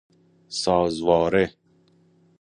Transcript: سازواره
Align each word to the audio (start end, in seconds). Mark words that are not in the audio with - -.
سازواره 0.61 1.51